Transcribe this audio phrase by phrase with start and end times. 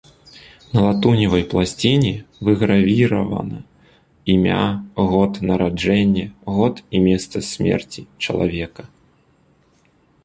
[0.75, 2.13] На латуневай пласціне
[2.47, 3.59] выгравіравана
[4.35, 4.63] імя,
[5.11, 6.25] год нараджэння,
[6.57, 8.83] год і месца смерці чалавека.